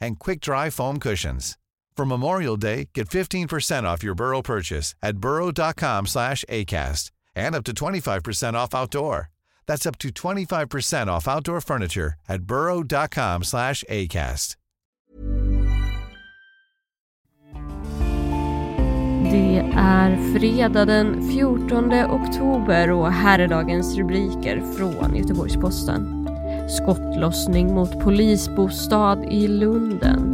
[0.00, 1.56] and quick-dry foam cushions.
[1.96, 7.64] For Memorial Day, get 15% off your Burrow purchase at burrow.com slash ACAST and up
[7.64, 9.30] to 25% off outdoor.
[9.66, 14.56] That's up to 25% off outdoor furniture at burrow.com slash ACAST.
[19.30, 26.15] Det är fredag den 14 oktober och här är dagens rubriker från Göteborgs-Posten.
[26.68, 30.32] Skottlossning mot polisbostad i Lunden.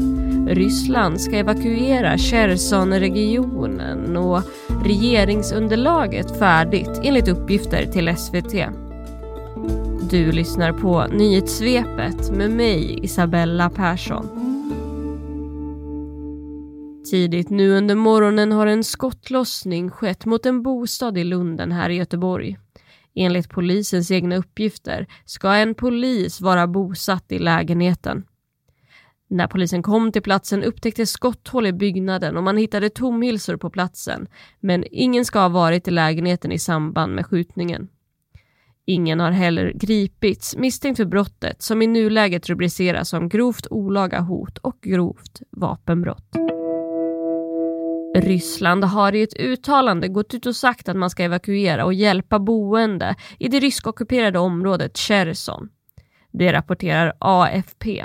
[0.48, 4.42] Ryssland ska evakuera Cherson-regionen och
[4.84, 8.54] regeringsunderlaget färdigt enligt uppgifter till SVT.
[10.10, 14.28] Du lyssnar på nyhetssvepet med mig Isabella Persson.
[17.10, 21.94] Tidigt nu under morgonen har en skottlossning skett mot en bostad i Lunden här i
[21.94, 22.58] Göteborg.
[23.14, 28.24] Enligt polisens egna uppgifter ska en polis vara bosatt i lägenheten.
[29.28, 34.26] När polisen kom till platsen upptäcktes skotthål i byggnaden och man hittade tomhylsor på platsen,
[34.60, 37.88] men ingen ska ha varit i lägenheten i samband med skjutningen.
[38.84, 44.58] Ingen har heller gripits misstänkt för brottet som i nuläget rubriceras som grovt olaga hot
[44.58, 46.36] och grovt vapenbrott.
[48.14, 52.38] Ryssland har i ett uttalande gått ut och sagt att man ska evakuera och hjälpa
[52.38, 55.68] boende i det ryskockuperade området Cherson.
[56.32, 58.04] Det rapporterar AFP.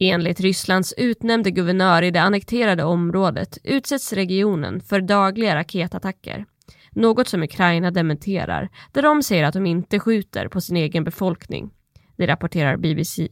[0.00, 6.44] Enligt Rysslands utnämnde guvernör i det annekterade området utsätts regionen för dagliga raketattacker.
[6.90, 11.70] Något som Ukraina dementerar, där de säger att de inte skjuter på sin egen befolkning.
[12.16, 13.28] Det rapporterar BBC.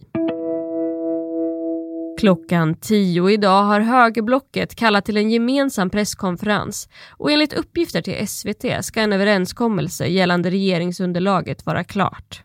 [2.24, 8.84] Klockan tio idag har högerblocket kallat till en gemensam presskonferens och enligt uppgifter till SVT
[8.84, 12.42] ska en överenskommelse gällande regeringsunderlaget vara klart.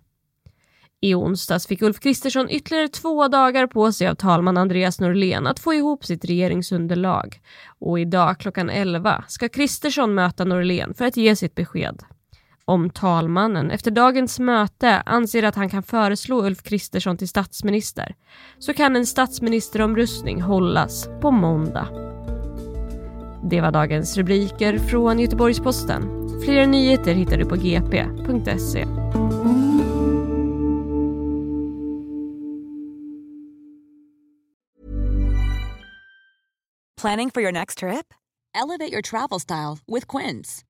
[1.01, 5.59] I onsdags fick Ulf Kristersson ytterligare två dagar på sig av talman Andreas Norlén att
[5.59, 7.41] få ihop sitt regeringsunderlag
[7.79, 12.03] och idag klockan 11 ska Kristersson möta Norlén för att ge sitt besked.
[12.69, 18.16] Om talmannen efter dagens möte anser att han kan föreslå Ulf Kristersson till statsminister
[18.59, 21.88] så kan en statsministeromröstning hållas på måndag.
[23.44, 26.02] Det var dagens rubriker från Göteborgs-Posten.
[26.46, 28.86] Fler nyheter hittar du på gp.se.
[37.01, 38.13] Planning for your next trip?
[38.63, 40.69] Elevate your travel style with Quince.